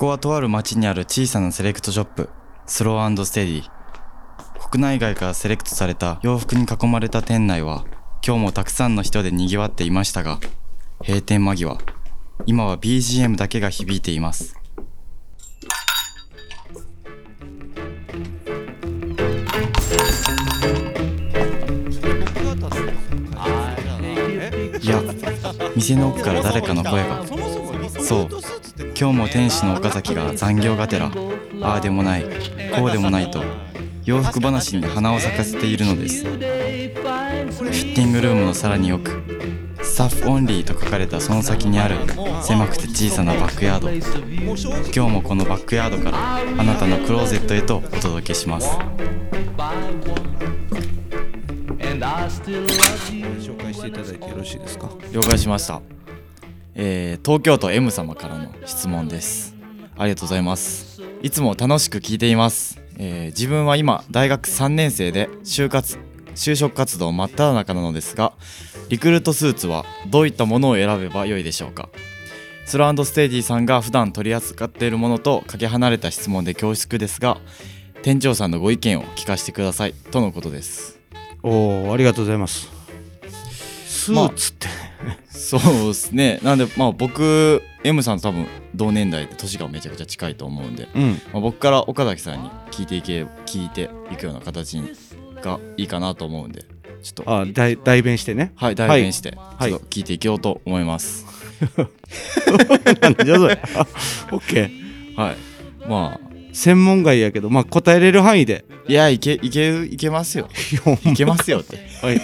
[0.00, 2.30] こはとある町にある小さなセレクトショップ
[2.64, 3.62] スローステディ。
[4.70, 7.84] 国内外からセレクトされた洋服に囲まれた店内は
[8.26, 10.40] 今日もたくさんの人で賑わっていましたが
[11.04, 11.76] 閉店間際
[12.46, 14.56] 今は BGM だけが響いています。
[24.80, 25.02] いや
[25.76, 27.22] 店の奥から誰かの声が。
[28.02, 28.59] そう
[28.98, 31.10] 今日も店主の岡崎が残業がてら
[31.62, 32.24] ああでもない
[32.76, 33.42] こうでもないと
[34.04, 36.24] 洋服話に花を咲かせているのです。
[36.24, 39.10] フィッティングルームのさらに奥
[39.82, 41.96] スタッフオンリーと書かれたその先にある
[42.42, 43.90] 狭くて小さなバックヤード。
[43.90, 48.70] 今日もこのバックヤードからあなたのクローゼットへとお届けします。
[53.40, 54.88] 紹介していただいてよろしいですか？
[55.12, 55.82] 了解しました、
[56.74, 59.54] えー東京都 M 様からの質問です。
[59.96, 61.02] ありがとうございます。
[61.22, 65.98] いつも楽しく聞いています、えー自分は今大学3年生で就活
[66.34, 68.32] 就職活動真っ只中なのですが
[68.88, 71.88] リクルートスーツはどういったものを選べばよいでしょうか。
[72.64, 77.38] スローステーディさんが普段取り扱っているものとかけ離れた質問で恐縮ですが
[78.02, 81.00] 店長さんのご意見を聞かせてくださいとのことです。
[81.42, 82.68] おおありがとうございます。
[83.86, 84.68] スーツって、
[85.28, 86.40] そうですね。
[86.42, 91.10] なんでまあ僕 M さんと多分同年代で年がめちゃくちゃ近いと思うんで、うん。
[91.32, 94.92] まあ、僕から岡崎さんに聞いていけ聞いていくような形に
[95.42, 96.64] がいいかなと思うんで
[97.02, 97.30] ちょっと。
[97.30, 98.52] あ代代弁してね。
[98.56, 101.26] はい代弁してちょはいっと聞いていけようと思います。
[103.00, 103.58] なんじゃそれ。
[104.32, 105.16] オッケー。
[105.16, 105.36] はい。
[105.88, 106.30] まあ。
[106.52, 108.64] 専門外やけどまあ答えれる範囲で。
[108.88, 110.48] いやいけいけいけますよ。
[111.06, 111.78] いけますよって。
[112.02, 112.20] はい。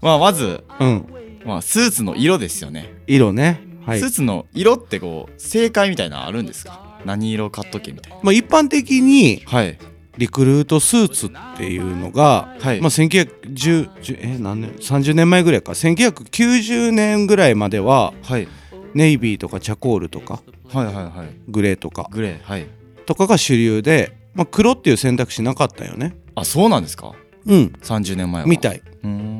[0.00, 1.06] まあまず、うん
[1.46, 3.60] まあ、スーツの色ですよね、色ね。
[3.84, 4.00] はい。
[4.00, 7.00] スーツの色ってこう正解みたいなのあるんですか？
[7.04, 8.18] 何色買っとけみたいな。
[8.22, 9.78] まあ一般的にはい。
[10.18, 12.80] リクルートスーツっていうのが、はい。
[12.80, 15.72] まあ、1910え何年30年前ぐらいか。
[15.72, 18.48] 1990年ぐらいまでははい。
[18.94, 20.40] ネイビーとかチャコールとか
[20.72, 21.28] はいはいはい。
[21.48, 22.08] グレーとか。
[22.10, 22.66] グレーはい。
[23.04, 26.16] とかが主流で、まあ、黒っていう選択肢なかったよね。
[26.34, 27.12] あそうなんですか？
[27.44, 27.72] うん。
[27.82, 28.48] 30年前は。
[28.48, 28.80] みたい。
[29.04, 29.35] うーん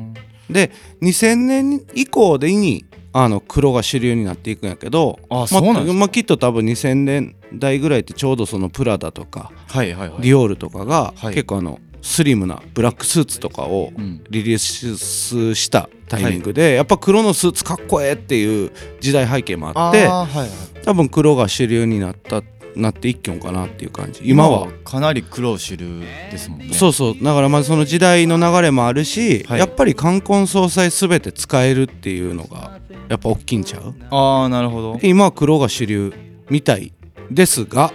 [0.49, 0.71] で
[1.01, 5.93] 2000年以降でにあの黒が主流になっていくんやけどあまそうなんですか？
[5.93, 10.21] まあ、きっと多分2000年代ぐらいってちょうどそのプラダとかはいはいはい。
[10.21, 11.33] ディオールとかがはい。
[11.33, 14.23] 結構あのスリムなブラックスーツとかをうん。
[14.29, 14.57] リリー
[14.97, 18.71] スしたタイミングで、やっぱ黒のスーツかっこええっていう
[19.01, 20.49] 時代背景もあってあーはいはい。
[20.83, 22.43] 多分黒が主流になった
[22.77, 24.21] なって一挙かなっていう感じ。
[24.23, 24.69] 今は。
[24.83, 26.01] かなり黒主流
[26.31, 26.73] ですもんね。
[26.73, 27.15] そうそう。
[27.23, 29.59] だからまあその時代の流れもあるし、はい。
[29.59, 32.79] やっぱり冠婚葬祭全て使えるっていうのが
[33.09, 33.95] やっぱ大きいんちゃう？
[34.09, 34.99] ああなるほど。
[35.01, 36.13] 今は黒が主流
[36.49, 36.93] みたい
[37.29, 37.91] ですが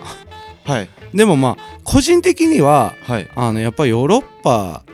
[0.64, 0.88] はい。
[1.14, 3.28] でもまあ個人的にははい。
[3.34, 4.84] あのやっぱりヨーロッパ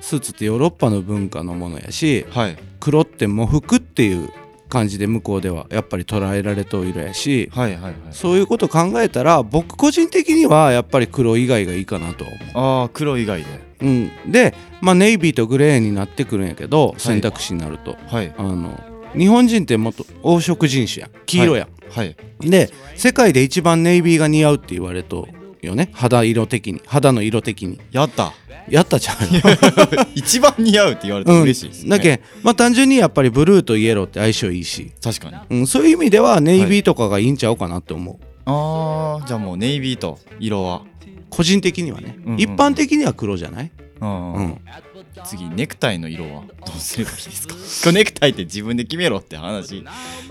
[0.00, 2.56] スーツってヨーロッパの文化のものやしはい。
[2.80, 4.28] 黒って喪服っていう
[4.72, 7.50] 感じで向こうではやっぱり捉えられているやし。
[7.52, 7.94] はいはいはい。
[8.10, 12.24] そういうこと考えたら僕個人的にはやっぱり黒以外がいいかなと。
[12.24, 13.46] は思ああ黒以外で。
[13.82, 18.34] う、うん、で、まあ、ネイビーとグレーになってくるんやけど選択肢になると、はい。
[18.38, 18.80] あの
[19.14, 21.10] 日本人ってもっと黄色人種やん。
[21.26, 22.16] 黄色やん、はい。
[22.40, 25.28] で世界で一番ネイビーが似合うって言われと
[25.66, 25.90] よね。
[25.92, 26.80] 肌色的に。
[26.86, 27.80] 肌の色的に。
[27.90, 28.32] やった。
[28.68, 29.16] やったじゃん。
[30.14, 31.42] 一番似合うって言われてうん。
[31.42, 31.90] 嬉しいですね。
[31.90, 35.34] だけんまあ単純にやっぱりブルーとイエローって相性いいし、確かに。
[35.34, 40.82] あうん、そういう意味ではネイビーとかがいいんちゃうかなって思う、あーじゃあもうネイビーと色は。
[41.30, 42.40] 個人的にはね、うんうん。
[42.40, 43.70] 一般的には黒じゃない、
[44.02, 44.58] うんうん、
[45.24, 47.90] 次ネクタイの色は どうすればいいですか？
[47.92, 49.82] ネクタイって自分で決めろって話。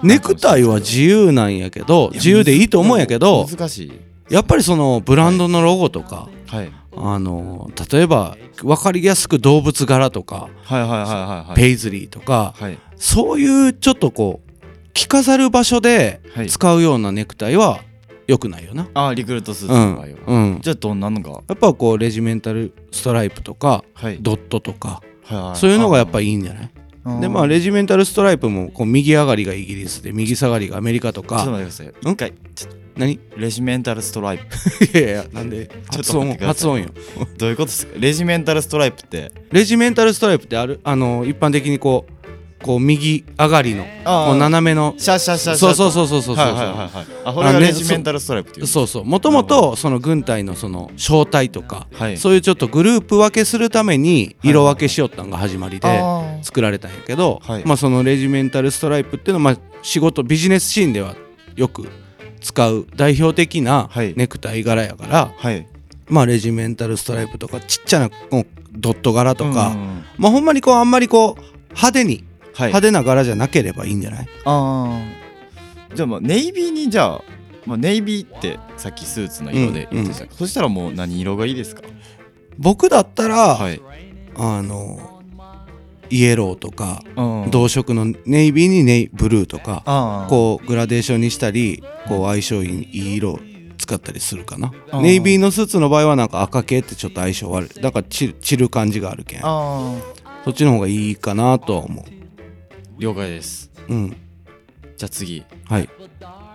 [0.03, 3.91] ネクタイは自由なんやけど自由でいいと思うんやけど難しい
[4.31, 6.71] やっぱりそのブランドのロゴとか、はい。
[6.93, 11.05] あの例えば分かりやすく動物柄とか、はいはいはいはい
[11.49, 11.55] はい。
[11.55, 12.77] ペイズリーとか、はい。
[12.95, 14.61] そういうちょっとこう
[14.93, 16.49] 着飾る場所ではい。
[16.49, 17.79] 使うようなネクタイは
[18.27, 19.89] 良くないよな、あーリクルートスーツうん。
[19.91, 21.31] の場合は、うん、じゃあどんなのが？
[21.31, 24.17] やっぱこうレジメンタルストライプとかはい。
[24.21, 26.71] ドットとかはいはいそういうのがやっぱいいんじゃない？
[27.03, 31.93] あでまあレジメンタルストライプもこう右上がりがイギリスで右下がりがアメリカとちょっとか待ってください。
[32.01, 33.13] 一回ちょっと何？
[33.13, 36.89] いレジメンタルストライプやいやなんで発音発音よ。
[37.37, 37.93] どういうことですか？
[37.97, 39.31] レジメンタルストライプって。
[39.51, 40.79] レジメンタルストライプってある？
[40.83, 42.11] あの一般的にこう
[42.63, 44.93] こう右上がりのこう斜めの。
[44.97, 46.45] シャシャシャシャそうそうそうそうそうそう。
[46.45, 46.89] はいはいはいはい。
[47.25, 48.67] あこれがあねレジメンタルストライプっていう。
[48.67, 49.05] そうそう。
[49.05, 52.17] もともとその軍隊のその小隊とかはい。
[52.17, 55.87] そういうちょっとグループ分けするために色分けしよったんが始まりで
[56.43, 57.65] 作られたんやけど、はい。
[57.65, 61.15] まあそのレジメンタルストライプっていうのはまあ仕事ビジネスシーンでは
[61.55, 61.87] よく
[62.41, 64.13] 使う代表的なはい。
[64.17, 65.65] ネクタイ柄やから、はい。
[66.07, 68.09] まあレジメンタルストライプとかちっちゃな
[68.73, 70.03] ドット柄とか、うんうんうん。
[70.17, 72.67] まあほんまにこうあんまりこう派手に、はい。
[72.67, 74.27] 派手な柄じゃなければいいんじゃない？
[74.45, 75.01] あ
[75.93, 77.23] あじゃあまあネイビーにじゃあ、
[77.65, 81.81] まあ、ネイビーってさっきスーツの色で言ってた、そしたらもう何色がいいですか？
[82.57, 83.81] 僕だったら、はい、
[84.35, 85.20] あの
[86.11, 87.51] イエローとかうん。
[87.51, 90.27] 同色のネイビーにネイブルーとかああ。
[90.29, 93.39] こうグラデーションにしたりこう相性いい色を
[93.77, 94.71] 使ったりするかな。
[94.91, 97.81] あーネイビーのスーツの場合はなんか赤系ってちょっと相性悪い。
[97.81, 102.05] だから散る感じがあるけんそっちの方がいいかなとは思
[102.99, 103.71] 了解です。
[103.89, 104.17] ううん。
[104.97, 105.43] じゃあ次。
[105.65, 105.89] はい。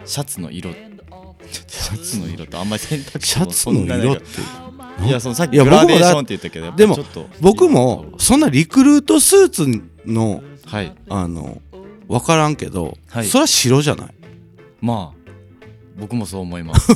[0.04, 0.70] シャツの色。
[1.50, 4.24] シャツの色ってあんまり選択肢もシャツのそんなない色って
[5.04, 6.96] いやそのさっきグラデーションって言ったけどでも
[7.40, 9.66] 僕もそんなリクルートスーツ
[10.10, 10.92] のはい。
[11.08, 11.60] あの
[12.08, 13.26] 分からんけど、はい。
[13.26, 14.14] それは白じゃない？
[14.80, 15.16] まあ
[15.96, 16.92] 僕もそう思います。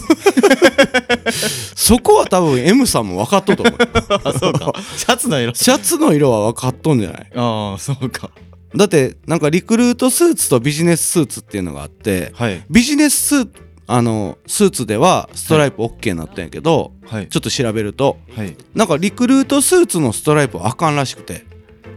[1.77, 3.79] そこは多分 M さんも分かっとると思う
[4.29, 4.73] あそうか。
[4.97, 5.55] シャツの色。
[5.55, 7.27] シャツの色は分かっとんじゃない？
[7.35, 8.31] ああそうか。
[8.75, 12.65] だってなんかリクルートスーツとビジネススーツっていうのがあってはい。
[12.71, 13.49] ビジネススー
[13.93, 17.29] あのスーツではストライプ OK になったんやけど、はい。
[17.29, 18.57] ちょっと調べるとはい。
[18.73, 21.45] なんかリクルートスーツのストライプはあかんらしくて。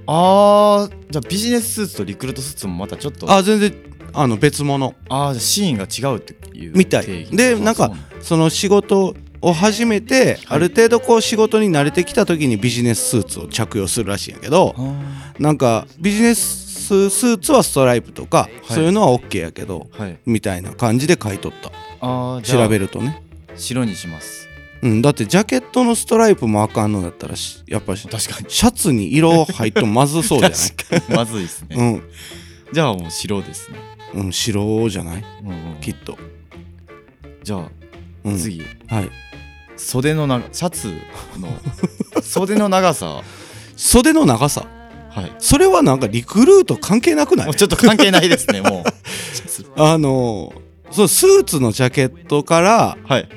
[0.08, 3.30] あーじゃあビジネススーツとリクルートスーツもまたちょっと。
[3.32, 3.76] ああ全然
[4.14, 4.96] あの別物。
[5.08, 6.76] あーじゃあシーンが違うっていう。
[6.76, 7.26] みたい。
[7.26, 7.92] でなんか
[8.22, 10.38] その仕事を始めて、はい。
[10.48, 18.74] ある程度こう仕事に慣れてきた時にビジネススーツを着用するらしいんやけどあなんかビジネススーツはストライプとか、い。
[18.74, 19.88] そういうのは OK やけど
[20.26, 21.72] みたいな感じで書いとった。
[22.02, 23.22] あ調べるとね。
[23.56, 24.48] 白にします。
[24.82, 28.50] うん、だってジャケットのストライプもあかんのだったらしやっぱし確かに。
[28.50, 30.60] シャツに色入っとまずそうじゃない？
[31.16, 32.04] まずいですね、うん、
[32.74, 33.78] じゃあもう白ですね、
[34.14, 35.24] うん、白じゃない？
[35.44, 35.76] うんうん。
[35.80, 36.18] きっと、
[37.44, 37.70] じゃあ
[38.26, 39.10] うん、次、はい。
[39.78, 40.94] 袖のなシャツ
[41.40, 41.48] の
[42.22, 43.22] 袖の長さ
[43.78, 44.66] 袖の長さ
[45.14, 45.32] はい。
[45.40, 47.46] それはなんかリクルート関係なくない？
[47.48, 48.92] もうちょっと関係ないですねもう。
[49.82, 53.28] あのーそうスーツのジャケットからはい。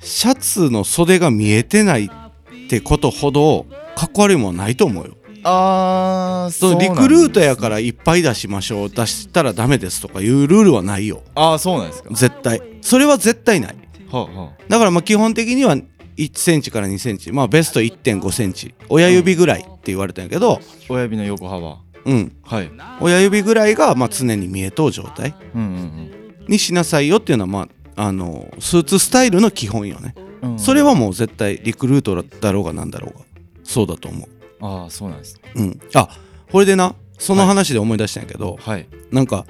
[0.00, 3.66] シャツの袖が見えてないってことほど
[3.96, 5.16] かっこ悪いもんはないと思うよ。
[5.42, 8.90] あーそのリクルートやかららいっぱい出しましょう。
[8.90, 11.22] 出したらダメですとかいうルールはないよ。
[11.34, 12.10] ああそうなんですか。
[12.14, 12.62] 絶対。
[12.80, 13.76] それは絶対ない。
[14.10, 15.76] はあはだからまあ基本的には
[16.16, 17.32] 1センチから2センチ。
[17.32, 18.74] まあベスト1.5センチ。
[18.88, 21.78] 親指ぐらいって言われたんやけど親指の横幅。
[22.06, 22.36] うん。
[22.42, 22.70] はい。
[23.00, 26.10] 親指ぐらいがまあ常に見えとう状態うんうん
[26.48, 30.58] にしなさいよっていうのはまああのスーツスタイルの基本よね、うんうん。
[30.58, 33.24] それはもう絶対リクルートだろうがなんだろうが
[33.62, 34.26] そうだと思
[34.60, 35.52] ああそうなんですね。
[35.54, 35.80] ううん。
[35.94, 36.08] あ
[36.50, 38.88] これでなその話で思い出したんやけど、はい。
[39.10, 39.46] なんか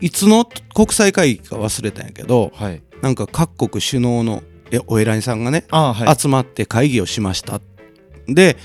[0.00, 2.82] いつの国際会議か忘れたんやけどはい。
[3.02, 6.16] なんか各国首脳のえお偉いさんがねああはい。
[6.16, 7.60] 集まって会議をしました。
[8.28, 8.56] で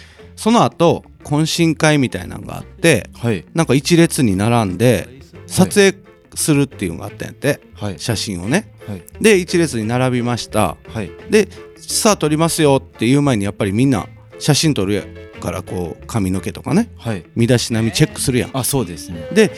[0.41, 3.45] その後懇親会みたいなのがあってはい。
[3.53, 5.07] なんか一列に並んで
[5.45, 5.95] 撮影
[6.33, 7.99] するっていうのがあったんやってはい。
[7.99, 8.73] 写真をね。
[8.87, 9.03] はい。
[9.21, 10.77] で一列に並びました。
[10.87, 11.11] はい。
[11.29, 11.47] で
[11.77, 14.07] さあ撮りますよっていう前にやっぱりみんな
[14.39, 15.03] 写真撮るや
[15.39, 16.89] からこう髪の毛とかね。
[16.97, 17.23] はい。
[17.35, 18.57] 身だしなみチェックするやん。
[18.57, 19.27] あそうですね。
[19.31, 19.51] で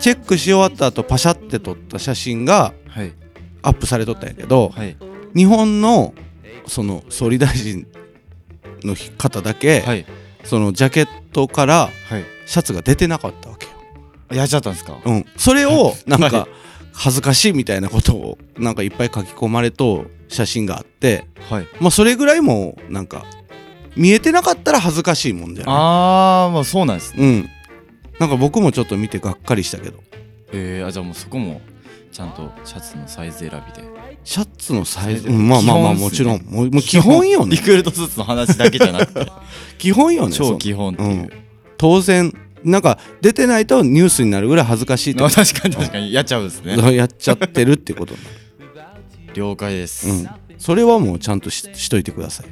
[0.00, 3.12] チェックし終わった後パシャって撮った写真がはい。
[3.62, 4.96] アップされとったんやけどはい。
[5.36, 6.12] 日本の
[6.66, 7.86] その総理大臣
[8.82, 10.06] の方だけ、はい。
[10.44, 12.24] そのジャケットからはい。
[12.46, 13.72] シャツが出てなかったわけよ。
[14.30, 14.98] やっちゃったんですか？
[15.04, 16.48] うん、それをなんはか
[16.92, 21.66] 恥ずかしいみたいなことをなんかいっぱい書き込まれと写真があってはい。
[21.80, 23.24] まあそれぐらいもうなんか
[23.96, 25.74] 見えてなかったら恥ずかしいもんじゃない？
[25.74, 27.26] ああまあそうなんですね。
[27.26, 27.48] うん。
[28.18, 29.98] なんか僕もちょっと見てがっかりしたけど。
[30.52, 31.60] えー、あじゃあもうそこも
[32.10, 33.88] ちゃんとシャツのサイズ選びで。
[34.24, 36.42] シャツのサイズ、まあまあまあもちろん。
[36.42, 37.56] もうもう基本よね。
[37.56, 39.30] リクルートスーツの話だけじゃなくて。
[39.78, 41.30] 基本よねそ超う基本っていう、うん。
[41.76, 42.32] 当然
[42.64, 46.12] なんか出てないとニュースになるぐらい恥ずかしいってあ確かに確かに。
[46.12, 46.76] やっちゃうんですね。
[46.94, 48.14] やっちゃってるってこと
[49.34, 52.46] 了解です、る、うん、それはもうちゃんとししといてください。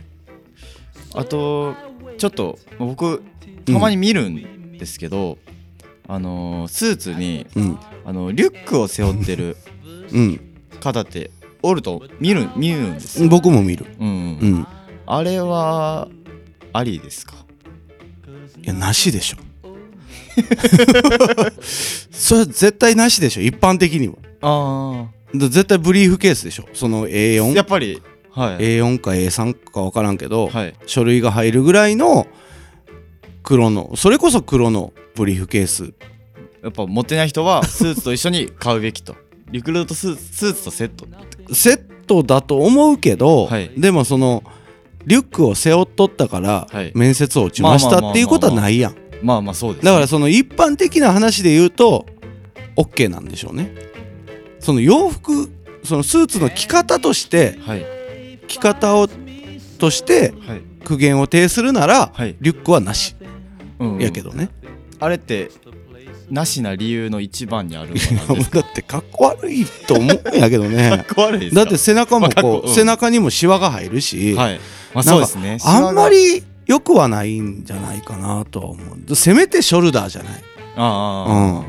[1.15, 1.75] あと
[2.19, 3.23] ちょっと僕
[3.65, 5.39] たまに見るんですけど、
[6.09, 7.79] あのースーツにうん。
[8.05, 9.57] あのリュックを背負ってる
[10.13, 10.41] うん。
[10.81, 11.31] 方って
[11.63, 13.87] おると見る見るんですよ、僕も見る。
[13.99, 14.39] うんうん。
[14.41, 14.67] うん。
[15.07, 16.09] あれは
[16.73, 17.35] ありですか？
[18.63, 19.37] いやなしでしょ。
[22.11, 24.15] それは絶対なしでしょ一般的には。
[24.43, 28.59] あだ絶対ブリーフケースでしょそのあ A4 やっぱりはい。
[28.59, 30.75] A4 か A3 か分からんけど、はい。
[30.87, 32.27] 書類が入るぐらいの
[33.47, 35.95] 黒のそれこそ黒のブリーフケース。
[36.65, 39.15] やっぱ持ってない人はスーツと一緒に買うべきと。
[39.53, 41.07] リクルートスーツスーツとセット
[41.55, 43.71] セットだと思うけど、はい。
[43.77, 44.43] でもその
[45.07, 46.91] リュックを背負っとったからはい。
[46.97, 48.97] 面接落ちましたっていうことはないやん。
[49.23, 52.05] まあまあそうです、だからその一般的な話で言うと
[52.75, 53.73] OK なんでしょうね。
[54.59, 55.53] その洋服
[55.85, 57.87] そのスーツの着方としてはい。
[58.49, 59.09] 着方を
[59.79, 62.35] としてはい、苦言を呈するなら、はい。
[62.41, 63.15] リュックはなし。
[63.21, 63.36] うん
[64.01, 64.49] やけどね、
[65.01, 65.51] あれって
[66.31, 68.61] なしな理由の一番にあるのいやなんですか？
[68.63, 71.65] だってかっこ悪いと思うんやけど かねっこ悪いですか？
[71.65, 72.75] だって背中もこう、こうん。
[72.75, 74.61] 背中にもシワが入るし、はい。
[74.95, 75.59] まあそうですね。
[75.65, 79.15] あんまり良くはないんじゃないかなとは思う。
[79.15, 80.33] せめてショルダーじゃない。
[80.77, 81.65] ああ、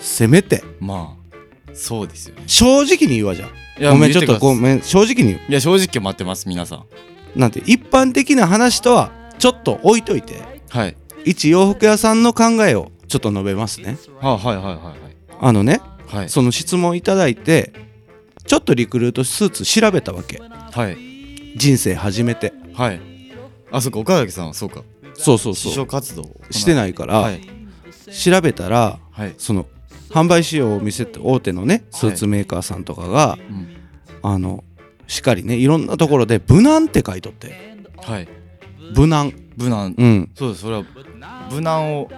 [0.00, 0.64] せめて。
[0.80, 1.36] まあ
[1.74, 2.42] そうですよね。
[2.46, 3.46] 正直に言うわじゃ
[3.78, 4.82] いやごめんちょっとごめん。
[4.82, 5.40] 正直に言う。
[5.48, 6.84] いや正直待ってます皆さん。
[7.38, 10.42] なんて一般的な話とはちょっと置いといて。
[10.70, 13.98] はい一洋服屋さんの考えをちょっと述べますね。
[14.20, 15.16] ははいはいはい。
[15.40, 16.18] あのねはい。
[16.20, 17.72] はいその質問いただいて
[18.46, 20.40] ちょっとリクルートスーツ調べたわけ。
[20.40, 20.96] はい。
[21.56, 22.52] 人生初めて。
[22.74, 23.00] はい。
[23.72, 24.82] あそうか岡崎さんはそうか。
[25.14, 25.86] そうそうそう。
[25.86, 27.40] 活動をしてないから、はい。
[28.12, 29.66] 調べたらはい、その
[30.10, 33.76] 販売仕様を見せて大手のねスーツメーカーさんとかが、うん、
[34.22, 34.62] あの
[35.08, 37.76] しっかりねいろんなところで無難って書いとって。
[37.96, 38.28] はい。
[38.94, 39.94] 無難無難。
[39.96, 40.30] うん。
[40.34, 40.62] そうです。
[40.62, 40.84] それは
[41.50, 42.10] 無難を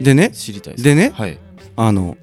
[0.00, 0.84] でね知りたいです。
[0.84, 1.38] でねはい。
[1.76, 2.16] あの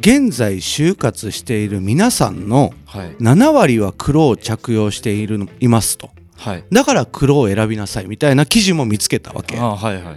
[0.00, 3.16] 現在就活している皆さんのはい。
[3.16, 6.10] 7割は黒を着用しているのいますと。
[6.36, 6.64] はい。
[6.70, 9.56] だから黒を選びなさいみたいな記事も見つけたわけ。
[9.58, 10.16] あはいはいはい。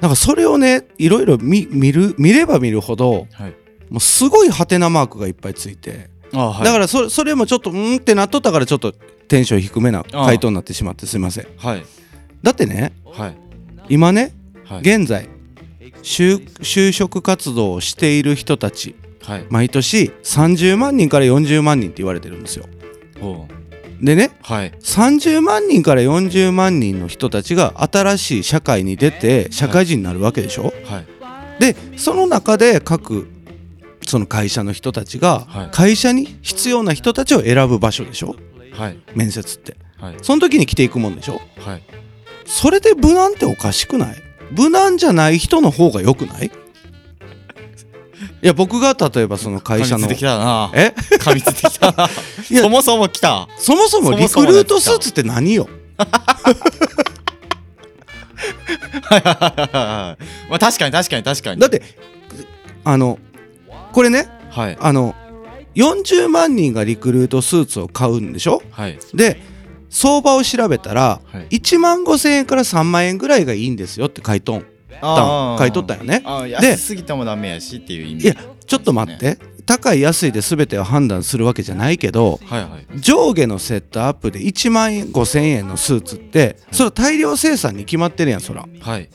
[0.00, 3.54] なんかそれをねいろいろ見見る見れば見るほどはい。
[3.90, 6.64] もうすごいハテナマークがいっぱいついて、あはい。
[6.64, 11.46] だからそれそれもちょっとうーんってなっとったからちょっとテンション低めな回答になってしまってすいません。
[11.56, 11.84] はい
[12.46, 13.36] だってねはい。
[13.88, 14.32] 今ね
[14.64, 14.80] はい。
[14.82, 15.28] 現在
[16.02, 19.46] 就就職活動をしている人たちはい。
[19.50, 22.66] 毎年30万人から40万人って言われてるんですよ。
[24.00, 24.70] でねはい。
[24.70, 31.06] 30万人から40万人の人たちが新しい社会に出て社会人になるわけでしょ、はい。
[31.58, 33.26] でその中で各
[34.02, 35.68] その会社の人たちがはい。
[35.72, 38.36] 会社に必要な人たちを選ぶ場所でしょ？
[38.70, 38.98] はい。
[39.16, 39.76] 面接って。
[39.96, 40.16] はい。
[40.22, 41.40] その時に着ていくもんでしょ？
[41.58, 41.82] はい
[42.46, 44.16] それで無難っておかしくない？
[44.50, 46.46] 無難じゃない人の方が良くない？
[48.42, 52.08] いや僕が例えばその会社のえ噛みついてきた
[52.62, 53.48] そもそも来た。
[53.58, 55.68] そもそもリクルートスーツって何よ？
[60.48, 61.60] まあ確かに確かに確かに。
[61.60, 61.82] だって
[62.84, 63.18] あの
[63.92, 64.76] これねはい。
[64.80, 65.14] あの
[65.74, 68.62] 40万人がリクルートスーツを買うんでしょ？
[68.70, 68.98] はい。
[69.14, 69.40] で
[69.98, 71.56] 相場を調べたらはい。
[71.56, 74.64] 1万5千円から3万円ぐらいがいいんですよって書いとん。
[75.00, 75.58] あー。
[75.58, 76.22] 書いとったよね。
[76.50, 78.24] 安すぎてもダメやしっていう意味。
[78.24, 78.34] いや
[78.66, 79.38] ちょっと待って。
[79.64, 83.00] 高い安いで全てを判断するわけじゃないけどはいはい。
[83.00, 88.66] 上下のセットアップで1万円5千円のスーツってそれは大量生産に決まってるやんそら。
[88.80, 89.08] はい。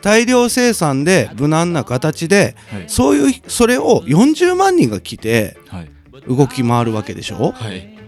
[0.00, 2.84] 大量生産で無難な形ではい。
[2.88, 5.90] そういうそれを40万人が来てはい。
[6.26, 7.52] 動き回るわけでしょ？
[7.52, 7.98] はい。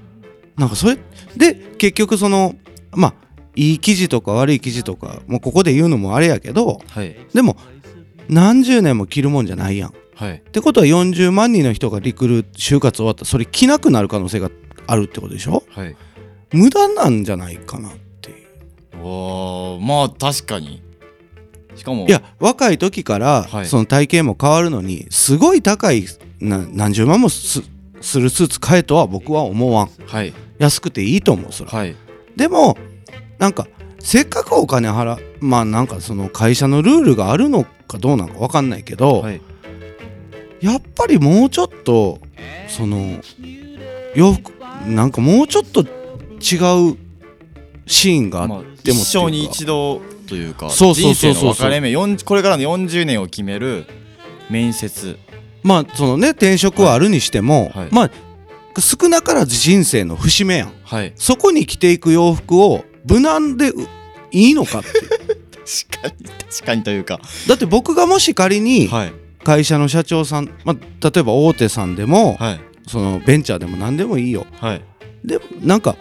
[0.56, 0.98] なんかそれ
[1.36, 2.54] で結局その
[2.92, 3.14] まあ
[3.56, 7.16] いい記事とか悪い記事とかもうここで言うのもあれやけどはい。
[7.34, 7.56] でも
[8.28, 9.90] 何十年も着るもんじゃないやん。
[9.90, 10.42] っはい。
[10.52, 14.50] てことは40万人の人がリクルート就活終わったらそれ着なくなる可能性が
[14.86, 15.64] あるってことでしょ？
[15.70, 15.96] はい。
[16.52, 19.02] 無駄なんじゃないかなっていう。
[19.02, 20.82] おーまあ確かに。
[21.76, 23.66] しかもいや若い時からはい。
[23.66, 26.04] その体型も変わるのにすごい高い
[26.40, 27.62] な何十万もす
[28.00, 29.90] するスーツ買えとは僕は思わん。
[30.06, 31.70] はい安くていいと思うそれ。
[31.70, 31.96] はい。
[32.36, 32.76] でも
[33.38, 33.66] なんか
[33.98, 39.40] せっかくお金払まあなんかその会社のルールがあるのかどうなのか分かんないけど、はい。
[40.60, 42.20] やっぱりもうちょっと
[42.68, 43.20] その
[44.14, 44.52] 洋服
[44.86, 46.96] なんかもうちょっと違う
[47.86, 51.32] シーンがあってまあも一生に一度というかそうそうそうそう。
[51.32, 53.86] 人生の分かれ目40これからの40年を決める
[54.50, 55.18] 面接。
[55.62, 57.78] まあそのね転職はあるにしても、はい。
[57.78, 57.88] はい。
[57.92, 58.10] まあ
[58.78, 60.72] 少なからず人生の節目やん。
[60.84, 61.12] はい。
[61.16, 63.74] そこに着ていく洋服を無難でう
[64.30, 64.88] いいのかって
[65.88, 67.20] 確かに確かにというか。
[67.48, 69.12] だって僕がもし仮にはい。
[69.42, 72.60] 会社の社長さん、まあ、例えば大手さんでも、はい。
[72.86, 74.46] そのベンチャーでも何でもいいよ。
[74.60, 74.82] はい。
[75.24, 75.96] でもなんか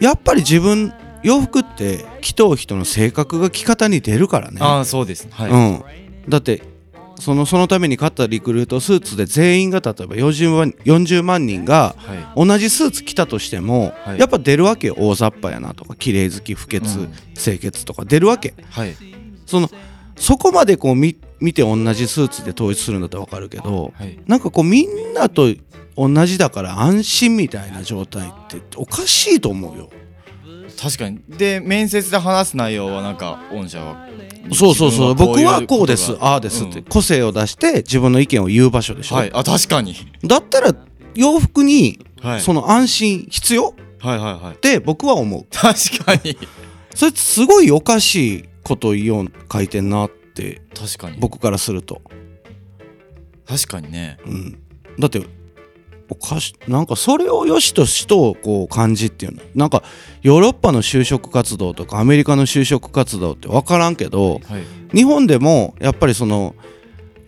[0.00, 0.92] やっぱり自分
[1.22, 4.58] 洋服って着とう人の性格が着方に出るからね。
[4.60, 5.28] ああそうです。
[5.30, 5.84] はい、うん、
[6.28, 6.62] だって
[7.20, 12.46] そのそのために買ったリクルートスーツで全員が例えば40万 ,40 万人がはい。
[12.46, 14.18] 同じスーツ着たとしても、はい。
[14.18, 14.94] やっぱ出るわけよ。
[14.98, 17.12] 大雑把やなとか綺麗好き不潔、うん。
[17.34, 18.04] 清潔とか。
[18.04, 18.54] 出るわけ。
[18.70, 18.96] はい。
[19.46, 19.68] その
[20.16, 24.18] そこまでこう見見て同じスーツで統一するんだったら分かるけどはい。
[24.26, 25.48] なんかこうみんなと
[25.96, 29.90] 同じだから安心みたいな状態っておかしいと思うよ
[30.76, 31.20] 確かに。
[31.28, 34.08] で面接で話す内容はなんか御社は。
[34.52, 35.14] そうそうそう。
[35.14, 36.12] 僕はこうです。
[36.20, 39.30] あああですって、個性を出して自分の意見を言う場所でしょ、はい。
[39.32, 40.74] あ確かに、だったら
[41.14, 43.74] 洋服にはい、その安心必要？
[43.98, 44.54] はいはいはい。
[44.54, 45.46] って僕は思う。
[45.50, 46.36] 確かに。
[46.94, 50.60] それすごいおかしいこと言おう書いてんなって。
[50.74, 51.16] 確かに。
[51.18, 52.02] 僕からすると、
[53.46, 54.18] 確かにね。
[54.26, 54.58] うん、
[54.98, 55.22] だって
[56.10, 59.40] おかしなんかそれを良しとしとこう感じっていうの。
[59.54, 59.82] なんか
[60.22, 64.96] ヨーロッパの就職活動とかアメリカの就職活動って分からんけどはい。
[64.96, 66.54] 日本でもやっぱりその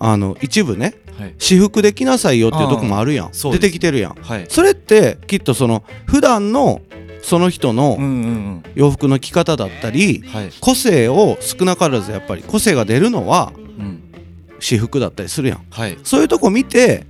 [0.01, 1.35] あの一部ねはい。
[1.39, 3.31] 私服できなさいよっていうとこもあるやん。
[3.33, 4.15] 出てきてるやん。
[4.21, 4.47] はい。
[4.49, 6.81] それってきっとその普段の
[7.23, 10.51] その人のうんうん洋服の着方だったりうんはい。
[10.61, 14.03] 個性を少なからずやっぱり個性が出るのはうん。
[14.59, 15.65] 私服だったりするやん。
[15.71, 15.97] はい。
[16.03, 17.07] そういうとこ見て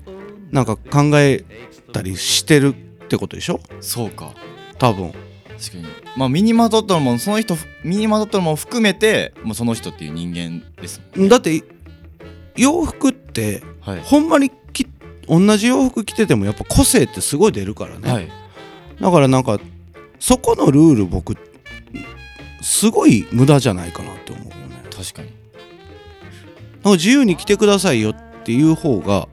[0.52, 1.44] なんか考え
[1.92, 3.60] たりしてるってことでしょ？
[3.80, 4.32] そうか。
[4.78, 5.12] 多分。
[5.58, 5.84] 確かに。
[6.16, 11.64] まあ身にまとったのもその人身にまとったのも含めてもうその人っていう人間ですもんだって
[12.56, 14.00] 洋服ってはい。
[14.00, 14.86] ほんまにき
[15.26, 18.28] 同じ洋服着ててもやっぱ個性ってすごい出るからね、はい。
[19.00, 19.58] だからなんか
[20.20, 21.36] そこのルール僕
[22.60, 24.82] すごい無駄じゃないかなって思うよね。
[24.94, 25.28] 確かに。
[25.28, 29.28] なんか自由に着てくださいよっていう方が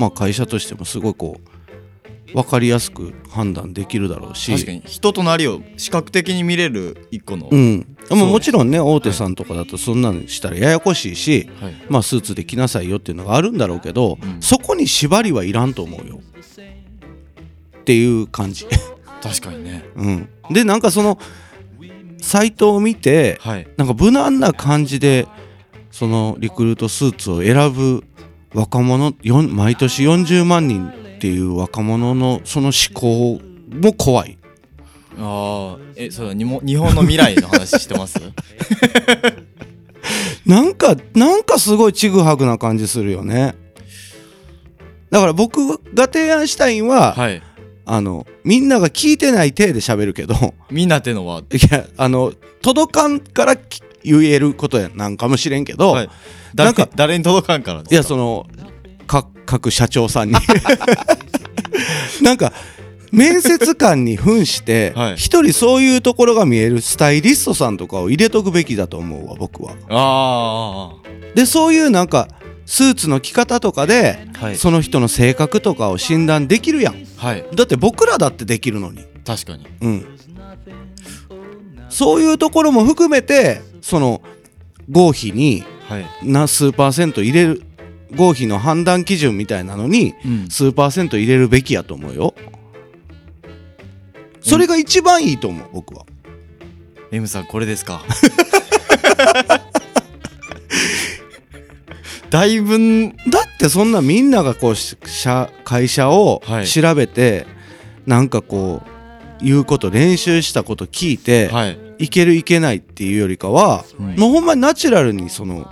[0.00, 4.82] まあ会社としてもすごいこう分かりやすく判断できるだろうし確かに。
[4.86, 11.74] 人となりを視覚的に見れる一個の、うん、そうもうもちろんね大手さんとかだとそんなのしたらややこしいし、はい。
[11.90, 14.40] まあスーツで着なさいよっていうのがあるんだろうけど、うん。
[14.40, 16.20] そこに縛りはいらんと思うよ。
[17.80, 18.66] っていう感じ、
[19.22, 19.84] 確かにね。
[19.96, 21.18] うん、でなんかその
[22.18, 23.68] サイトを見てはい。
[23.76, 25.26] なんか無難な感じで
[25.90, 28.04] そのリクルートスーツを選ぶ
[28.54, 29.14] 若者
[29.48, 33.40] 毎年40万人っていう若者のその思考
[33.70, 34.38] も怖い。
[35.18, 38.18] ああえそうだにも日本の未来の話してます？
[40.46, 43.54] なんかなんかすごいちぐはぐな感じするよね。
[45.10, 47.42] だから僕が提案したいんは、はい。
[47.84, 50.54] あのみんなが聞いてない体で喋るけど。
[50.70, 51.40] みんなってのは？
[51.40, 52.32] いやあの
[52.62, 56.08] 届かんからき言えることやなんかもしれんけど、はい。
[56.54, 57.96] なんか誰に届かんからですか？
[57.96, 58.46] やその
[59.06, 60.34] か各社長さんに。
[62.22, 62.52] なんか
[63.12, 65.16] 面接官に扮してはい。
[65.16, 69.74] 一、人そういうところが見えるスタイリストさんとかを入れとくべきだと思うわ僕は。
[69.88, 70.92] あ
[71.34, 72.28] でそういうなんか
[72.66, 74.56] スーツの着方とかで、あはい。
[74.56, 77.04] その人の性格とかを診断できるやん。
[77.16, 77.44] はい。
[77.54, 79.04] だって僕らだってできるのに。
[79.26, 79.66] 確かに。
[79.80, 80.06] うん
[81.90, 84.22] そういうところも含めてその
[84.90, 86.06] 合否にはい。
[86.22, 87.62] な数パーセント入れる
[88.16, 90.48] 合否の判断基準みたいなのにうん。
[90.48, 92.34] 数パーセント入れるべきやと思うよ。
[94.40, 96.06] それが一番いいと思う僕は。
[97.12, 98.02] M さんこれですか？
[102.30, 106.68] だいぶんだってそんなみんながこうし社会社をはい。
[106.68, 107.46] 調べて、
[108.06, 108.89] なんかこう
[109.42, 111.78] 言うこと練習したこと聞いて、はい。
[111.98, 115.70] い、けるいけないっていうよりかは、うんもうほんまにナチュラルにその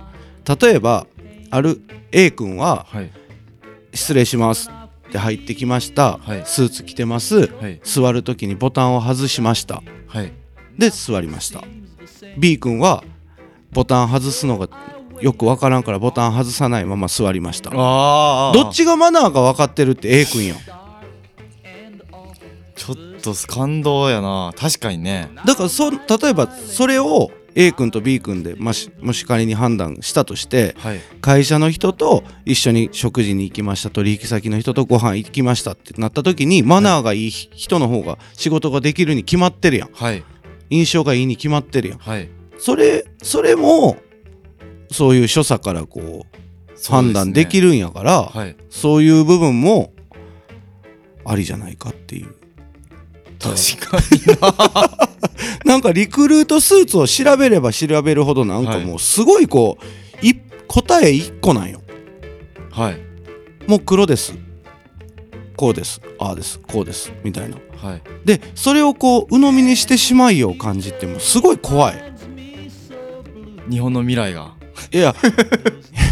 [0.61, 1.07] 例えば
[1.49, 3.11] ある A 君ははい
[3.93, 4.69] 「失礼します」
[5.09, 6.43] って入ってきました、はい。
[6.45, 7.47] スーツ着てます。
[7.47, 7.79] はい。
[7.83, 9.81] 座る時にボタンを外しました。
[10.07, 10.31] はい。
[10.77, 11.63] で座りました。
[12.37, 13.03] B 君は
[13.71, 14.69] ボタン外すのが
[15.19, 17.69] よくわからんからボタン外さないまま座りました。
[17.71, 20.57] どっちがマナーか分かってるって A 君やん
[22.79, 24.53] ちょっと感動やな。
[24.55, 25.29] 確かにね。
[25.45, 25.97] だからそ例
[26.29, 31.01] えばそれを A 君と B 君でもしもし仮に判断したとしてはい。
[31.19, 39.89] 会社の人と一緒に食事に行きました取引先の人とご飯行きましたってなった時にマナーがいい人の方が仕事ができるに決まってるやん。
[39.91, 40.23] はい。
[40.69, 41.97] 印象がいいに決まってるやん。
[41.99, 42.29] はい。
[42.57, 43.97] それそれも
[44.89, 48.55] そういう所作からこう判断できるるんやからはい。
[48.69, 49.91] そういう部分も
[51.25, 52.38] ありじゃないかっていう
[53.39, 54.99] 確かに
[55.65, 55.77] な。
[55.79, 59.77] んかリクルートスーツを調べれば調べるほどなんかもうすごいこ
[60.21, 60.35] うい
[60.67, 61.81] 答え1個なんよ。
[62.71, 62.99] はい。
[63.67, 64.35] もう黒です。
[65.55, 66.01] こうです。
[66.19, 66.59] ああです。
[66.59, 67.11] こうです。
[67.23, 67.57] みたいな。
[67.81, 68.01] はい。
[68.25, 72.13] でそれをこう鵜呑みにしてしまいよう感じってもうすごい怖い。
[73.69, 74.53] 日本の未来が。
[74.91, 75.13] いや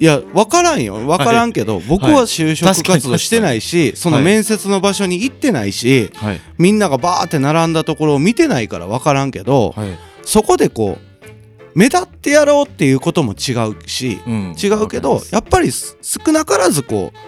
[0.00, 0.94] いや分からんよ。
[0.94, 6.40] 分からんけど、僕は就職活動してないし、そのはい面接の場所に行ってないし、はい。
[6.56, 9.90] みんながバーって並んだところを見てないから分からんけど、はい。
[10.22, 14.54] そこでこう目立ってやろうっていうことも違うし、うん。
[14.60, 17.18] 違うけどやっぱりす少なからずこう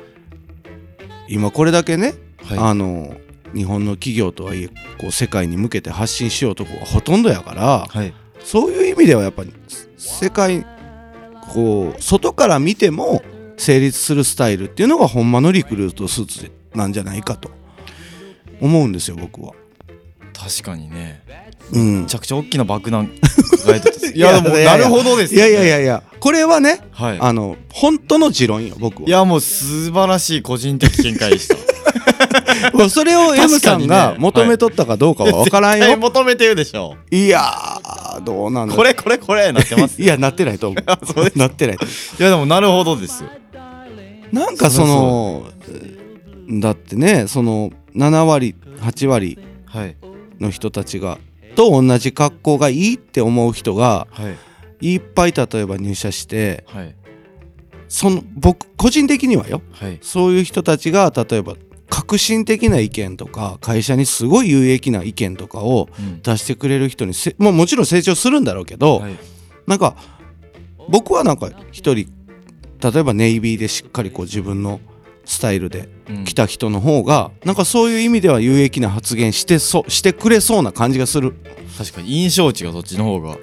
[1.29, 2.59] 今これだけね、はい。
[2.59, 3.15] あの
[3.55, 8.15] 日本の企業とはいえこう世界に向けて発信しようとこがほとんどやからはい。
[8.43, 9.53] そういう意味ではやっぱり
[9.99, 10.67] 世界
[11.53, 13.23] こう外から見ても
[13.57, 17.51] 成立するスタイルっていうのがほんまのリクルートスーツなんじゃないかと
[18.61, 19.53] 思うんですよ僕は。
[20.33, 21.23] 確かにね。
[21.73, 22.01] うん。
[22.03, 23.11] めちゃくちゃ大きな爆弾
[24.15, 26.03] いやでもいやいやなるほどですいやいやいややいや。
[26.19, 27.19] これはねはい。
[27.21, 29.09] あの本当の持論よ僕は。
[29.09, 31.57] いやもう素晴らしい個人的見解でした
[32.91, 35.99] それを M さんが求めとったかどうかは分からん絶対よ。
[35.99, 36.97] 求めてるでしょ。
[37.11, 40.85] いやーどうなんだこれこれこれなってます いやなってないと思う。
[41.07, 43.31] そうなってないいやでもなるほどですよ。
[44.33, 44.37] う。
[44.37, 45.47] なんかその
[46.61, 49.97] だってねその7割8割はい。
[50.41, 51.19] の人たちが
[51.55, 54.29] と同じ格好がいいって思う人がは
[54.81, 54.95] い。
[54.95, 56.95] いっぱい例えば入社してはい。
[57.89, 59.61] その僕個人的にはよ。
[59.73, 59.99] はい。
[60.01, 61.55] そういう人たちが例えば
[61.93, 66.23] 革新的な意見とか会社にすごい有益な意見とかをうん。
[66.23, 69.19] 出してくれる人にせ、まあ、もちろん成長するんだろうけど、はい。
[69.67, 69.95] なんか
[70.89, 72.11] 僕はなんか一人
[72.81, 74.81] 例えばネイビーでしっかりこう自分の
[75.27, 76.25] スタイルでうん。
[76.25, 81.35] 来た人の方がなんかそういう意味では有益な発言してそしてくれそうな感じがする。
[81.77, 83.37] 確かに印象値がそっちの方が。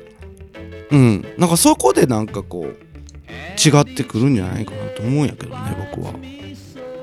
[0.90, 1.24] うん。
[1.38, 6.14] なんかそこでなんかこう違ってくるんじゃないかなと思うんやけどね僕は。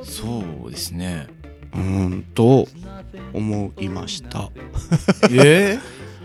[0.03, 1.29] そうですね
[1.77, 2.67] うーんと
[3.33, 4.51] 思いました。
[5.31, 5.79] え？
[5.79, 5.79] え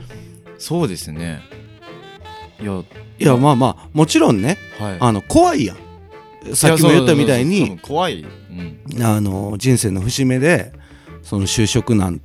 [0.58, 1.42] そうですね。
[2.62, 2.84] いや
[3.20, 4.98] いやまあまあもちろんねはい。
[5.00, 5.78] あの怖いやん。
[6.56, 10.74] さっきも言ったみたいに怖い、うん、あの人生の節目で
[11.22, 12.20] その就職難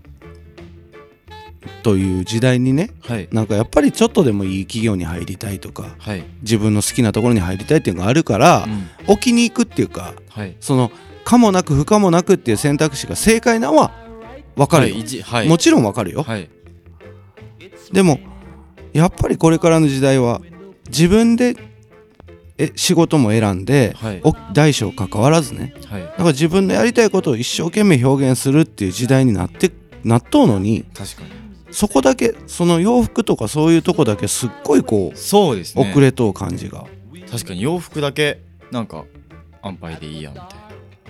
[1.82, 3.28] という時代にねはい。
[3.30, 10.56] なんかやっぱりちょっとでもいい企業に入りたいとかはい、自分の好きなところに入りたいっていうのがあるからうん、置きに行くっていうかはい。
[10.60, 10.90] その
[11.26, 13.90] 可もなく不可もなくっていう選択肢が正解なのは
[14.54, 15.48] 分かるよ、はい一はい。
[15.48, 16.48] もちろん分かるよ、はい。
[17.92, 18.20] でも
[18.92, 20.40] やっぱりこれからの時代は
[20.86, 21.56] 自分で
[22.58, 24.20] え仕事も選んで、はい。
[24.22, 26.02] お大小関わらずねはい。
[26.02, 29.72] なんか自分のやりたいことを一生懸命表現するっていう時代になって
[30.04, 31.30] なっとうのに確かに。
[31.72, 35.90] そこだけその洋服とかそういうとこだけすっごいこうそうですね。
[35.90, 36.86] 遅れとう感じが、
[37.28, 39.04] 確かに洋服だけなんか
[39.60, 40.65] 安牌でいいやみたいな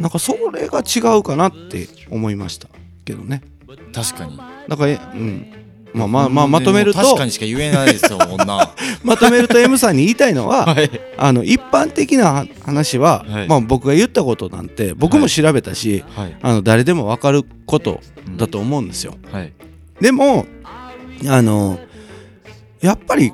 [0.09, 2.68] んかそれが違うかなって思いました
[3.04, 3.42] けどね。
[3.66, 4.37] な確かに。
[4.68, 5.52] だからえうん。
[5.94, 7.00] まあまあまあまとめると。
[7.00, 8.74] 確かにしか言えないですよ女。
[9.02, 10.90] まとめると M さんに言いたいのは はい。
[11.16, 13.48] あの一般的な話は、はい。
[13.48, 16.37] まあ、僕が言ったことなんて僕も調べたし、はい。
[16.42, 18.00] あの誰でも分かること
[18.37, 19.14] だと思うんですよ。
[19.32, 19.52] はい。
[20.00, 20.46] でも
[21.26, 21.78] あの
[22.82, 23.32] やっぱり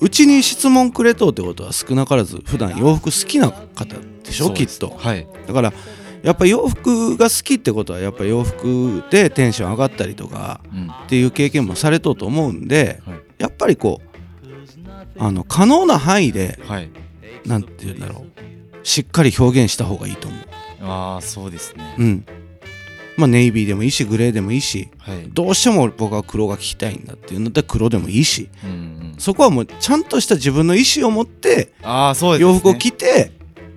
[0.00, 4.94] うちに質問くれとうってことは少なからず普段洋服好きな方でしょきっと。
[4.98, 5.26] はい。
[5.46, 5.72] だから
[6.22, 10.86] やっぱ洋服が好きってことはやっぱ洋服でテンション上がったりとかうん。
[10.86, 13.20] っていう経験もされとうと思うんではい。
[13.38, 14.12] やっぱりこう
[15.18, 16.90] あの可能な範囲ではい。
[17.44, 18.86] なんて言うんだろう。
[18.86, 20.40] しっかり表現した方がいいと思う。
[20.84, 21.94] ああそうですね。
[21.98, 22.26] うん。
[23.16, 25.28] まあネイビーでもいいしグレーでもいいしはい。
[25.32, 29.14] どうしても僕は黒が聞きたいんだっていうんだったら黒でもいいしうんうん。
[29.18, 32.52] そこはもうちゃんとした自分の意思を持ってああそうですね。
[32.52, 33.32] 洋服を着て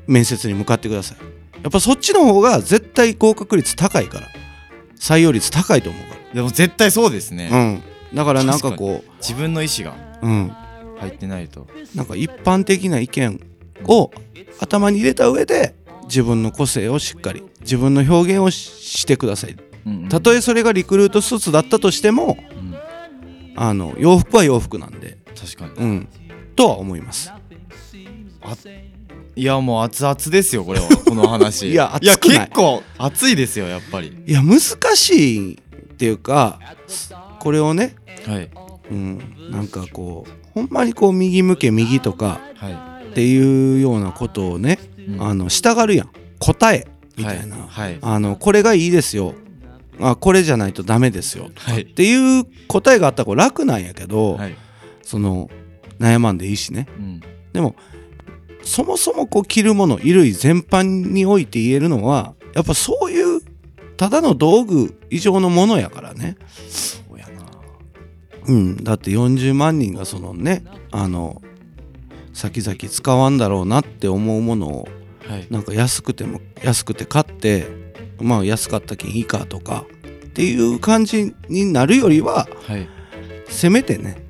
[0.07, 1.17] 面接に向かってください。
[1.65, 4.27] やっぱそっちの方が絶対合格率高いから。
[4.99, 7.57] 採用率高いと思うかでも絶対そうですね、ら。
[7.57, 7.83] うん。
[8.13, 10.55] だからなんかこ自分の意思がう、うん。
[10.99, 11.67] 入ってないと。
[11.95, 13.41] なんか一般的な意見
[13.87, 14.11] を
[14.59, 15.73] 頭に入れた上で
[16.03, 19.55] 自分の個性をしっかり自分の表現をししてください。
[19.87, 22.75] うんたとえそれがリクルートスーツだったとしてもうん。
[23.55, 25.17] あの洋服は洋服なんで。
[25.35, 25.83] 確かに。
[25.83, 26.07] うん。
[26.55, 27.31] とは思います
[29.35, 30.87] いやもう熱々ですよこれは。
[31.05, 31.69] この話。
[31.71, 32.39] いや熱くない。
[32.39, 34.15] 結構熱いですよやっぱり。
[34.25, 34.59] いや難
[34.95, 35.57] しいっ
[35.97, 36.59] ていうか
[37.39, 37.95] これをね
[38.25, 38.49] はい。
[38.91, 39.19] うん
[39.51, 45.21] なんかこうほんまにこう右向け右とかはっていうようなことをねい、うん。
[45.21, 46.09] あの従うやん。
[46.39, 47.67] 答えみたいな、はい。
[47.67, 47.99] はい。
[48.01, 49.33] あのこれがいいですよ。
[49.99, 51.49] あこれじゃないとダメですよ。
[51.55, 51.81] はい。
[51.81, 54.55] っていう答えがあったら楽なんやけど、はい。
[55.01, 55.49] その
[55.99, 56.87] 悩まんでいいしね。
[56.97, 57.21] うん。
[57.53, 57.75] でも
[58.65, 63.41] そもそもこう着るもの衣類全般において言えるのはやっぱそういう
[63.95, 66.35] ただの道具以上のものやからね。
[66.67, 67.45] そうやな。
[68.47, 68.83] うん。
[68.83, 71.41] だって40万人がそのねあの
[72.33, 74.87] 先々使わんだろうなって思うものを
[75.29, 75.47] はい。
[75.49, 77.67] なんか安くても安くて買って
[78.19, 79.85] まあ安かったけんいいかとか
[80.27, 82.89] っていう感じになるよりははい。
[83.47, 84.24] せめてね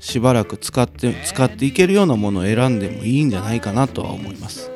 [0.00, 4.70] しばらく使って使っていけるようなものを選んでもいいんじゃないかなとは思います。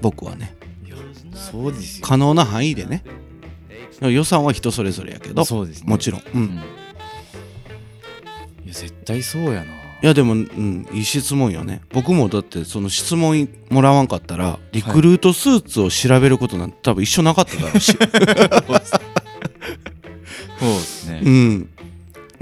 [0.00, 0.54] 僕はね。
[1.34, 2.06] そそうですよ。
[2.06, 3.04] 可能な範囲でね。
[4.00, 5.44] 予算は人それぞれやけど。
[5.44, 5.88] そうですね。
[5.88, 6.42] もちろん、ううん。
[6.42, 6.62] んいや
[8.66, 9.72] 絶対そうやな。
[10.02, 11.80] いやでも、うん、いい質問よね。
[11.90, 17.96] 僕もだってその質問もらわんかったらリクルートスーツを調べることなんて多分一緒なかっただろうし。
[20.60, 21.20] そうですね。
[21.24, 21.68] うん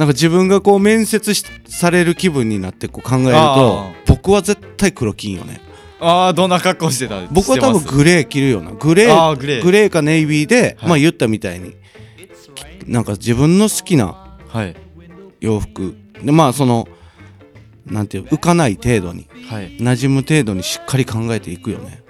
[0.02, 5.60] なんか自分がこう面接しされる気分になってこう考えるとあ僕は絶対黒金よね。
[6.00, 8.72] ああどんな格好してた僕は多分グレー着るような。
[8.72, 9.90] グレーグレー。
[9.90, 10.88] かネイビーで、はい。
[10.88, 11.76] まあ言ったみたいに
[12.88, 14.36] なんか自分の好きな
[15.38, 15.94] 洋服。
[16.20, 16.88] でまあその
[17.86, 19.76] なんていう浮かない程度にはい。
[19.76, 22.02] 馴染む程度にしっかり考えていくよね。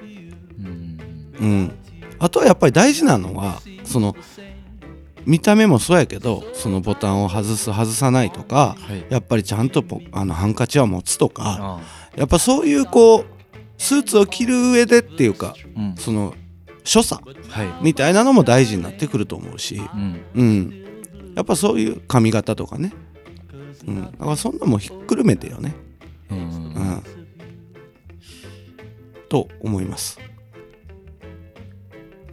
[0.59, 0.99] うん。
[1.39, 1.73] うん。
[2.19, 4.17] あとはやっぱり大事なのはその
[5.27, 9.05] 見た目もそうやけどそのボタンを外す外さないとかはい。
[9.09, 11.81] やっぱりちゃんとポあのハンカチは持つとかあ
[12.17, 13.27] やっぱそういうこう
[13.79, 15.97] スーツを着る上でっていうかーうん。
[15.97, 16.35] その
[16.85, 17.69] 所作はい。
[17.83, 20.21] みたいなのも大事になってくると思うしうん。
[20.35, 20.85] うん。
[21.35, 22.93] やっぱそういう髪型とかね。
[23.87, 24.03] うん。
[24.03, 25.75] だからそんなもんひっくるめてよね。
[26.31, 26.45] うんうん。
[26.45, 27.03] うん。
[29.29, 30.19] と思います。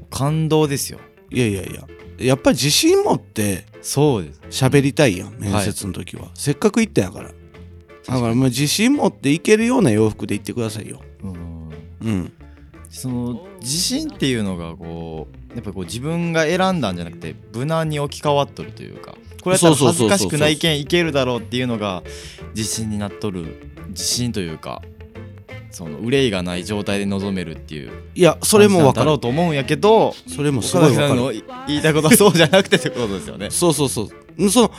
[0.09, 0.99] 感動ですよ。
[1.31, 1.87] いやいやいや
[2.25, 4.65] やっぱり自信持ってそうです。
[4.65, 7.29] 喋りたいやん面接の時は、せっかく行ったんやから。
[7.29, 11.01] だからもう自信持っていけるような洋服で行ってくださいよ。
[11.23, 11.69] うん。
[12.01, 12.33] うん。
[12.89, 22.03] その自信っていうのがこうやっぱこう自分が選んだんじゃなくて無難に置き換わっとるというかこれやったらそうそうそうそう恥ずかしくないけんいけるだろうっていうのが
[22.55, 24.81] 自信になっとる自信というか
[25.71, 31.45] その憂いがない状態で臨めるっていういやそれも分かだろうると思うんやけどそれもす岡ごい分かる。
[31.67, 33.49] 言いたいことはそうじゃなくてってことですよね。
[33.49, 34.71] そうそうそうその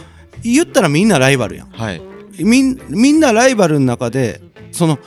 [0.43, 1.71] 言ったらみんなライバルやん。
[1.71, 2.03] はい。
[2.39, 4.41] みんみんなライバルの中で
[4.73, 4.99] その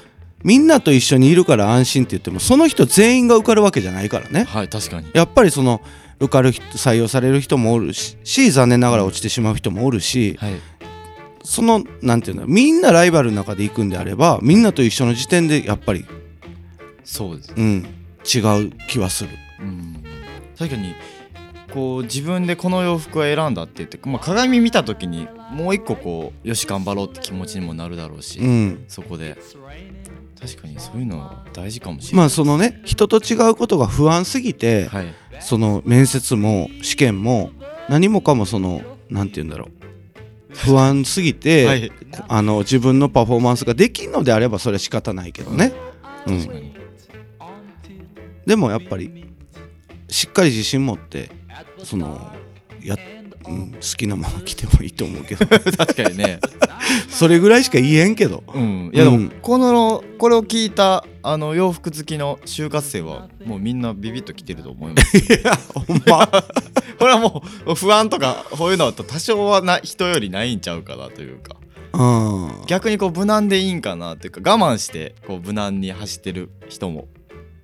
[0.44, 4.44] みんなと一緒にいるから安心って言ってもその人全員が受かるわけじゃないからね。
[4.44, 5.10] はい確かに。
[5.14, 5.82] やっぱりその
[6.20, 10.54] 受かる人採用される人もおるしし残念ながら落ちてしまう人もおるしはい
[11.44, 16.06] そのなんていうのみんなライバルの中で行くんであればみんなと一緒の時点でやっぱり
[17.04, 17.54] そうです。
[17.56, 17.86] うん
[18.26, 19.30] 違う気はする。
[19.60, 20.04] うん。
[20.58, 20.96] 確かに
[21.74, 28.86] こう自分でこの洋服を選んだって言って、まあ、鏡見た時にもう一個こうよし頑張ろうって気持ちにもなるだろうし、うん。
[28.88, 29.38] そこで。
[30.40, 35.14] 確かにそういうの大事かもしれない、まあそのね人と違うことが不安すぎてはい。
[35.40, 37.52] その面接も試験も
[37.90, 39.83] 何もかもそのなんて言うんだろう
[40.54, 41.92] 不安すぎて、はい。
[42.28, 45.74] あの自分のパフォーマンスができんのであればそれは仕方ないけどね、
[46.28, 46.74] うん。
[48.46, 49.26] でもやっぱり
[50.10, 51.32] しっかり自信持って
[51.84, 52.32] その
[52.82, 52.98] や、
[53.48, 55.46] うん、好きなもの着てもいいと思うけど。
[55.78, 56.40] 確かにね。
[57.10, 58.44] それぐらいしか言えんけど。
[58.54, 58.92] うん。
[58.94, 59.30] いやでも、うん。
[59.42, 66.28] このこれを聞いたあの洋服好きの就活生はもうみんなビビッときてると思います いやほんま。
[67.00, 71.56] これはもう不安とかこういうのは多少はな人よりないんちゃうかなというか。
[71.94, 72.66] うん。
[72.68, 77.08] 逆にこう無難でいいんかなっていうか我慢してこう無難に走ってる人も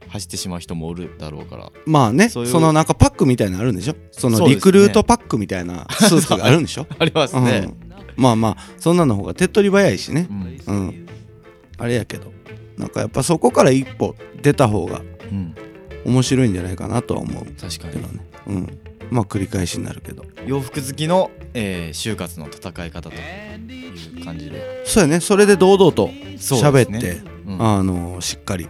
[0.09, 1.71] 走ってしまう人もおるだろうから。
[1.85, 3.95] まあねそのなんかパックみたいなのあるんでしょ？
[4.11, 6.87] そのリクルートパックみたいな スーツがあるんでしょ？
[6.99, 7.45] ありますうん。
[7.45, 7.67] ね、
[8.15, 10.27] まあまあそんなの方が手っ取り早いしね。
[10.67, 10.75] うん。
[10.75, 11.07] うん。
[11.77, 12.31] あれやけど
[12.77, 15.55] なんかやっぱそこから一歩出た方がうん。
[16.05, 17.45] 面白いんじゃないかなとは思う。
[17.59, 18.01] 確かに。
[18.01, 18.09] ね。
[18.47, 18.77] うん。
[19.11, 20.23] まあ繰り返しになるけど。
[20.45, 24.83] 洋服好きの、えー就活の戦い方という感じで。
[24.85, 25.19] そうやね。
[25.19, 27.61] それで堂々と喋って、ねうん。
[27.61, 28.67] あのしっかり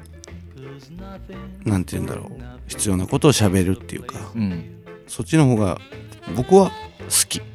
[1.65, 2.33] なんて言うんだろう。
[2.67, 4.31] 必要なことを喋るっていうか。
[4.35, 4.83] うん。
[5.07, 5.79] そっちの方が
[6.35, 6.73] 僕は好
[7.27, 7.41] き。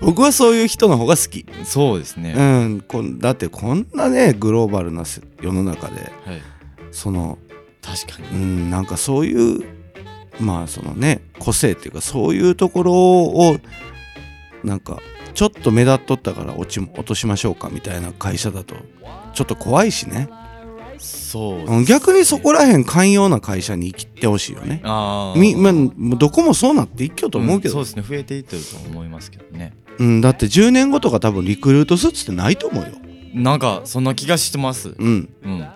[0.00, 1.46] 僕はそういう人の方が好き。
[1.64, 2.80] そうですね、うん。
[2.80, 6.42] こんだってこんなねグローバルなせ世の中ではい。
[6.90, 7.38] その
[7.80, 8.28] 確かに。
[8.28, 9.64] うんなんかそういう
[10.40, 13.56] まあそのね個性っていうかそういうところを
[14.64, 15.00] なんか
[15.34, 18.74] ちょっと目立っとったから落ち落としましょうかみたいな会社だと
[19.34, 20.28] ちょっと怖いしね
[21.00, 24.80] そう逆にそこらへん寛容な会社に生きてほしいよね。
[24.84, 28.02] ああみ、まあ、どこもそうなっていっきようと思うけど、そうですね。
[28.02, 29.72] 増えていってると思いますけどね。
[29.98, 32.90] うん、だって10年後とか多分リクルートスーツってないと思うよ。
[33.34, 34.94] なんかそんな気がしてます。
[34.98, 35.28] うん。
[35.42, 35.66] うん。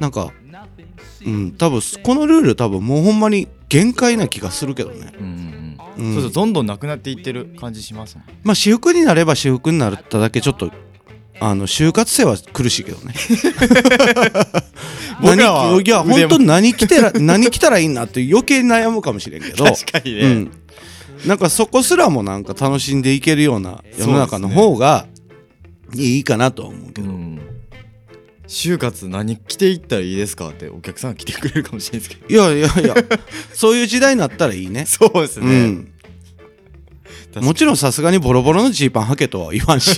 [0.00, 0.32] なんか
[1.24, 5.12] うん多分このルール多分もうほんまに限界な気がするけどね。
[5.18, 5.32] うんうん
[5.98, 6.10] ううん。
[6.10, 10.70] んそうそうどんどんなくなっていってる感じしますまあ私服になれば私服になっただけちょっと
[11.40, 13.14] あの就活生は苦しいけどね。
[15.20, 19.64] 僕らは何いや本当に何着てら 何着たらいいなって余計悩むかもしれんけど。
[19.64, 20.50] 確かにね、うん、
[21.26, 25.06] なんかそこすらもなんか楽しんでいけるような世の中の方が
[25.94, 27.40] いいかなとは思うけど、うん。
[28.46, 32.52] 就活何着ていったらいいですかってお客さんが来てくれるかもしれないですけど。
[32.52, 32.94] いやいやいや
[33.52, 34.86] そういう時代になったらいいね。
[34.86, 35.92] そうですね、うん
[37.40, 39.96] もちろんさすがにボロボロのジーパン履けとは言わんし。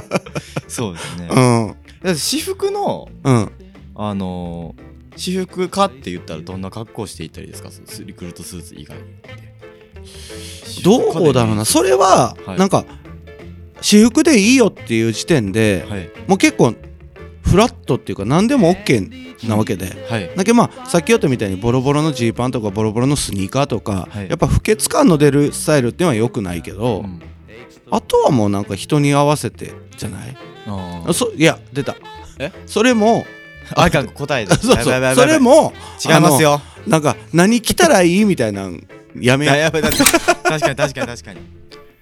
[0.68, 1.76] そうですね、うん。
[2.02, 3.52] だって私服のうん。
[3.94, 4.82] あのー
[5.18, 7.70] 私服かって言ったらどんな格好していったらいいですか？
[7.70, 9.04] スリクルートスーツ以外で
[10.84, 11.64] どうだろうな。
[11.64, 12.58] それは、はい。
[12.58, 12.84] なんか
[13.80, 16.10] 私服でいいよっていう時点で、はい。
[16.26, 16.74] もう結構
[17.46, 20.28] フラットっていうか何でも OK なわけで、はい。
[20.36, 24.28] だけどまあさっき言ったみたいにボロボロのジーパンとかボロボロのスニーカーとか、はい。
[24.28, 27.20] やっぱ不潔感の出るスタイルっていうのは良くないけど、うん。
[27.90, 30.36] あとはもうなんか人に合わせてじゃない？
[30.66, 31.12] あー。
[31.12, 31.96] そいや出た。
[32.38, 32.50] え？
[32.66, 33.24] それも
[33.74, 34.82] あいかん答えで そうそ
[35.14, 35.72] それも
[36.04, 36.60] 違いますよ。
[36.86, 38.86] なんか何着たらいいみたいなん
[39.18, 41.40] やめ や確かに確かに確かに確かに。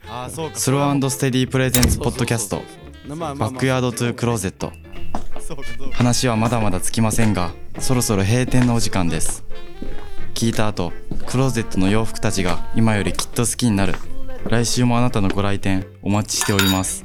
[0.08, 0.56] ああそうか。
[0.56, 2.62] スローステディプレゼンツポッドキャスト。
[3.08, 4.72] ババックヤードトゥークローゼット
[5.92, 9.44] 話はまだまだつきませんがそろそろ閉店のお時間です。
[10.34, 10.92] 聞いた後
[11.26, 13.94] クローゼットの洋服たちが今よりきっと好きになる。
[14.48, 17.04] 来週もあなたのご来店お待ちしております。